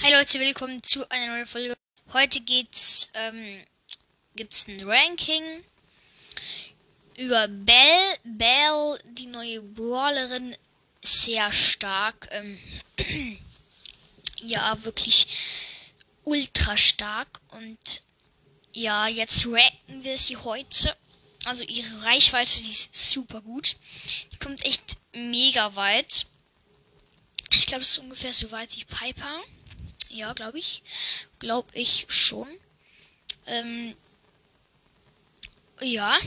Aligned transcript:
Hi 0.00 0.12
Leute, 0.12 0.38
willkommen 0.38 0.80
zu 0.80 1.10
einer 1.10 1.26
neuen 1.26 1.46
Folge. 1.46 1.76
Heute 2.12 2.40
geht's, 2.40 3.08
ähm, 3.14 3.64
gibt's 4.36 4.68
ein 4.68 4.80
Ranking 4.84 5.64
über 7.16 7.48
Belle. 7.48 8.18
Belle, 8.22 9.00
die 9.04 9.26
neue 9.26 9.60
Brawlerin, 9.60 10.56
sehr 11.02 11.50
stark. 11.50 12.28
Ähm, 12.30 12.58
ja, 14.42 14.84
wirklich 14.84 15.26
ultra 16.22 16.76
stark. 16.76 17.40
Und 17.48 18.02
ja, 18.72 19.08
jetzt 19.08 19.46
ranken 19.46 20.04
wir 20.04 20.16
sie 20.16 20.36
heute. 20.36 20.96
Also 21.44 21.64
ihre 21.64 22.02
Reichweite, 22.04 22.62
die 22.62 22.70
ist 22.70 22.94
super 22.94 23.40
gut. 23.40 23.74
Die 24.32 24.36
kommt 24.36 24.64
echt 24.64 24.96
mega 25.12 25.74
weit. 25.74 26.26
Ich 27.50 27.66
glaube, 27.66 27.82
es 27.82 27.90
ist 27.90 27.98
ungefähr 27.98 28.32
so 28.32 28.52
weit 28.52 28.76
wie 28.76 28.84
Piper. 28.84 29.40
Ja, 30.10 30.32
glaube 30.32 30.58
ich. 30.58 30.82
Glaube 31.38 31.68
ich 31.74 32.06
schon. 32.08 32.48
Ähm, 33.46 33.96
ja. 35.80 36.18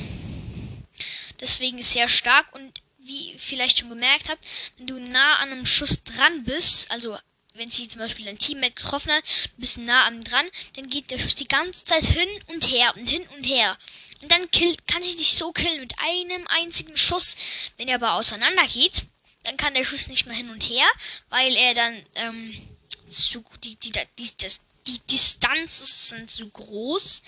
Deswegen 1.39 1.81
sehr 1.81 2.07
stark 2.07 2.53
und 2.53 2.81
wie 2.99 3.35
vielleicht 3.37 3.79
schon 3.79 3.89
gemerkt 3.89 4.29
habt, 4.29 4.45
wenn 4.77 4.87
du 4.87 4.99
nah 4.99 5.37
an 5.37 5.51
einem 5.51 5.65
Schuss 5.65 6.03
dran 6.03 6.43
bist, 6.43 6.91
also 6.91 7.17
wenn 7.53 7.69
sie 7.69 7.87
zum 7.87 7.99
Beispiel 7.99 8.27
ein 8.27 8.37
Teammate 8.37 8.73
getroffen 8.73 9.11
hat, 9.11 9.23
du 9.55 9.61
bist 9.61 9.77
nah 9.79 10.07
am 10.07 10.23
dran, 10.23 10.45
dann 10.75 10.89
geht 10.89 11.11
der 11.11 11.19
Schuss 11.19 11.35
die 11.35 11.47
ganze 11.47 11.83
Zeit 11.83 12.05
hin 12.05 12.29
und 12.47 12.71
her 12.71 12.93
und 12.95 13.07
hin 13.07 13.27
und 13.35 13.43
her. 13.43 13.77
Und 14.21 14.31
dann 14.31 14.49
killt, 14.51 14.87
kann 14.87 15.01
sie 15.01 15.15
dich 15.15 15.33
so 15.33 15.51
killen 15.51 15.81
mit 15.81 15.93
einem 15.99 16.47
einzigen 16.47 16.95
Schuss. 16.95 17.35
Wenn 17.77 17.87
er 17.87 17.95
aber 17.95 18.13
auseinander 18.13 18.65
geht, 18.67 19.03
dann 19.43 19.57
kann 19.57 19.73
der 19.73 19.83
Schuss 19.83 20.07
nicht 20.07 20.27
mehr 20.27 20.35
hin 20.35 20.49
und 20.49 20.61
her, 20.61 20.87
weil 21.29 21.55
er 21.55 21.73
dann 21.73 22.05
ähm, 22.15 22.70
zu, 23.09 23.43
die, 23.63 23.75
die, 23.75 23.91
die, 24.17 24.29
das, 24.37 24.61
die 24.87 24.99
Distanzen 25.09 25.85
sind 25.85 26.31
zu 26.31 26.49
groß. 26.49 27.21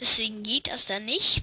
Deswegen 0.00 0.42
geht 0.42 0.68
das 0.68 0.86
da 0.86 0.98
nicht. 1.00 1.42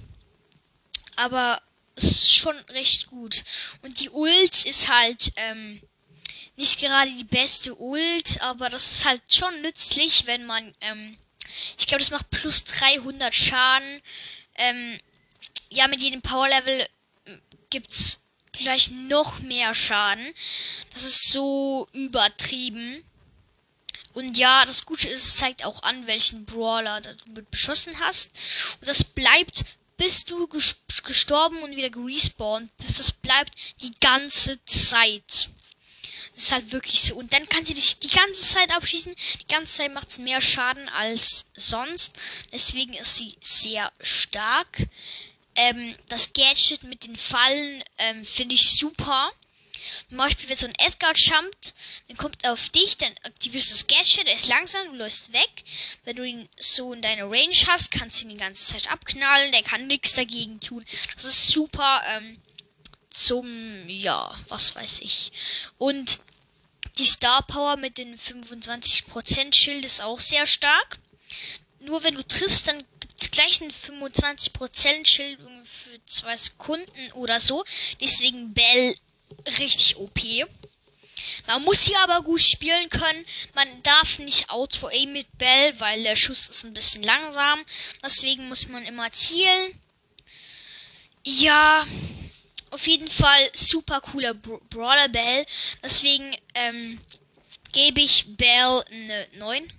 Aber 1.16 1.62
es 1.96 2.04
ist 2.04 2.34
schon 2.34 2.56
recht 2.70 3.06
gut. 3.06 3.44
Und 3.82 4.00
die 4.00 4.10
Ult 4.10 4.64
ist 4.64 4.88
halt 4.88 5.32
ähm, 5.36 5.80
nicht 6.56 6.80
gerade 6.80 7.10
die 7.10 7.24
beste 7.24 7.74
Ult, 7.78 8.40
aber 8.40 8.68
das 8.68 8.92
ist 8.92 9.04
halt 9.04 9.22
schon 9.28 9.62
nützlich, 9.62 10.26
wenn 10.26 10.44
man, 10.46 10.74
ähm, 10.80 11.16
ich 11.78 11.86
glaube, 11.86 12.00
das 12.00 12.10
macht 12.10 12.30
plus 12.30 12.64
300 12.64 13.34
Schaden. 13.34 14.02
Ähm, 14.56 14.98
ja, 15.70 15.88
mit 15.88 16.00
jedem 16.00 16.22
Power 16.22 16.48
Level 16.48 16.86
ähm, 17.26 17.40
gibt's 17.70 18.22
gleich 18.52 18.90
noch 18.90 19.40
mehr 19.40 19.74
Schaden. 19.74 20.34
Das 20.92 21.04
ist 21.04 21.30
so 21.30 21.88
übertrieben. 21.92 23.04
Und 24.14 24.38
ja, 24.38 24.64
das 24.64 24.86
Gute 24.86 25.08
ist, 25.08 25.24
es 25.24 25.36
zeigt 25.36 25.64
auch 25.64 25.82
an, 25.82 26.06
welchen 26.06 26.44
Brawler 26.44 27.00
du 27.00 27.32
mit 27.32 27.50
beschossen 27.50 27.98
hast. 28.00 28.30
Und 28.80 28.88
das 28.88 29.04
bleibt, 29.04 29.64
bis 29.96 30.24
du 30.24 30.48
gestorben 30.48 31.62
und 31.62 31.76
wieder 31.76 31.90
gerespawnt 31.90 32.74
bist. 32.78 32.98
Das 32.98 33.12
bleibt 33.12 33.54
die 33.82 33.92
ganze 34.00 34.64
Zeit. 34.64 35.50
Das 36.34 36.44
ist 36.44 36.52
halt 36.52 36.72
wirklich 36.72 37.00
so. 37.02 37.14
Und 37.16 37.32
dann 37.32 37.48
kann 37.48 37.64
sie 37.64 37.74
dich 37.74 37.98
die 37.98 38.08
ganze 38.08 38.46
Zeit 38.46 38.70
abschießen. 38.72 39.14
Die 39.40 39.46
ganze 39.46 39.78
Zeit 39.78 39.94
macht 39.94 40.10
es 40.10 40.18
mehr 40.18 40.40
Schaden 40.40 40.88
als 40.90 41.46
sonst. 41.56 42.18
Deswegen 42.52 42.94
ist 42.94 43.16
sie 43.16 43.36
sehr 43.40 43.92
stark. 44.00 44.86
Ähm, 45.56 45.94
das 46.08 46.32
Gadget 46.32 46.82
mit 46.82 47.06
den 47.06 47.16
Fallen 47.16 47.84
ähm, 47.98 48.24
finde 48.24 48.56
ich 48.56 48.78
super. 48.78 49.32
Zum 50.08 50.18
Beispiel, 50.18 50.48
wenn 50.48 50.56
so 50.56 50.66
ein 50.66 50.74
Edgar 50.78 51.14
jumpt, 51.14 51.74
dann 52.08 52.16
kommt 52.16 52.42
er 52.42 52.52
auf 52.52 52.68
dich, 52.70 52.96
dann 52.98 53.12
aktivierst 53.24 53.70
du 53.70 53.74
das 53.74 53.86
Gadget, 53.86 54.26
er 54.26 54.34
ist 54.34 54.48
langsam, 54.48 54.88
du 54.88 54.96
läufst 54.96 55.32
weg. 55.32 55.50
Wenn 56.04 56.16
du 56.16 56.24
ihn 56.24 56.48
so 56.58 56.92
in 56.92 57.02
deiner 57.02 57.24
Range 57.24 57.56
hast, 57.66 57.90
kannst 57.90 58.20
du 58.20 58.24
ihn 58.24 58.30
die 58.30 58.36
ganze 58.36 58.72
Zeit 58.72 58.90
abknallen, 58.90 59.52
der 59.52 59.62
kann 59.62 59.86
nichts 59.86 60.14
dagegen 60.14 60.60
tun. 60.60 60.84
Das 61.14 61.24
ist 61.24 61.48
super 61.48 62.02
ähm, 62.16 62.40
zum, 63.10 63.88
ja, 63.88 64.36
was 64.48 64.74
weiß 64.74 65.00
ich. 65.00 65.32
Und 65.78 66.18
die 66.98 67.06
Star 67.06 67.42
Power 67.42 67.76
mit 67.76 67.98
den 67.98 68.18
25% 68.18 69.54
Schild 69.54 69.84
ist 69.84 70.02
auch 70.02 70.20
sehr 70.20 70.46
stark. 70.46 70.98
Nur 71.80 72.02
wenn 72.02 72.14
du 72.14 72.22
triffst, 72.26 72.68
dann 72.68 72.82
gibt's 73.00 73.30
gleich 73.30 73.60
ein 73.60 73.70
25% 73.70 75.06
Schild 75.06 75.38
für 75.64 76.04
zwei 76.06 76.36
Sekunden 76.36 77.12
oder 77.12 77.40
so. 77.40 77.64
Deswegen 78.00 78.54
Bell 78.54 78.94
richtig 79.58 79.96
OP. 79.96 80.20
Man 81.46 81.62
muss 81.62 81.84
sie 81.84 81.96
aber 81.96 82.22
gut 82.22 82.40
spielen 82.40 82.88
können. 82.88 83.24
Man 83.54 83.82
darf 83.82 84.18
nicht 84.18 84.50
Auto-Aim 84.50 85.12
mit 85.12 85.38
Bell, 85.38 85.78
weil 85.78 86.02
der 86.02 86.16
Schuss 86.16 86.48
ist 86.48 86.64
ein 86.64 86.74
bisschen 86.74 87.02
langsam. 87.02 87.64
Deswegen 88.02 88.48
muss 88.48 88.68
man 88.68 88.84
immer 88.84 89.10
zielen. 89.10 89.80
Ja, 91.24 91.86
auf 92.70 92.86
jeden 92.86 93.08
Fall 93.08 93.50
super 93.54 94.00
cooler 94.00 94.34
Bra 94.34 94.58
Brawler 94.68 95.08
Bell. 95.08 95.46
Deswegen 95.82 96.36
ähm, 96.54 97.00
gebe 97.72 98.00
ich 98.00 98.24
Bell 98.36 98.82
eine 98.90 99.26
9. 99.38 99.72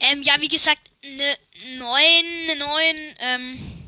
Ähm, 0.00 0.22
ja, 0.22 0.34
wie 0.40 0.48
gesagt, 0.48 0.80
eine 1.04 1.36
9, 1.78 2.48
eine 2.48 2.56
9, 2.56 3.16
ähm, 3.20 3.79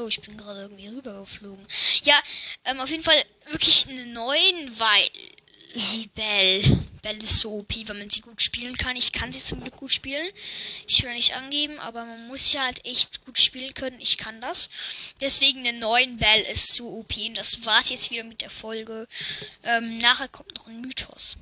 Oh, 0.00 0.08
ich 0.08 0.20
bin 0.20 0.36
gerade 0.36 0.62
irgendwie 0.62 0.88
rübergeflogen. 0.88 1.66
Ja, 2.04 2.18
ähm, 2.64 2.80
auf 2.80 2.88
jeden 2.88 3.02
Fall 3.02 3.22
wirklich 3.50 3.86
eine 3.88 4.06
9, 4.06 4.78
weil 4.78 5.10
Bell. 6.14 6.78
Bell 7.02 7.22
ist 7.22 7.38
so 7.38 7.52
OP, 7.58 7.74
wenn 7.88 7.98
man 7.98 8.10
sie 8.10 8.20
gut 8.20 8.40
spielen 8.40 8.76
kann. 8.76 8.96
Ich 8.96 9.12
kann 9.12 9.32
sie 9.32 9.42
zum 9.42 9.60
Glück 9.60 9.76
gut 9.76 9.92
spielen. 9.92 10.26
Ich 10.86 11.02
will 11.02 11.12
nicht 11.14 11.36
angeben, 11.36 11.78
aber 11.78 12.04
man 12.04 12.26
muss 12.28 12.52
ja 12.52 12.64
halt 12.64 12.84
echt 12.84 13.24
gut 13.24 13.38
spielen 13.38 13.72
können. 13.74 14.00
Ich 14.00 14.18
kann 14.18 14.40
das. 14.40 14.68
Deswegen 15.20 15.60
eine 15.60 15.78
9 15.78 16.16
Bell 16.16 16.42
ist 16.52 16.74
so 16.74 16.88
OP. 16.88 17.16
Und 17.16 17.36
das 17.36 17.64
war's 17.64 17.90
jetzt 17.90 18.10
wieder 18.10 18.24
mit 18.24 18.40
der 18.40 18.50
Folge. 18.50 19.06
Ähm, 19.62 19.98
nachher 19.98 20.28
kommt 20.28 20.54
noch 20.56 20.66
ein 20.66 20.80
Mythos. 20.80 21.36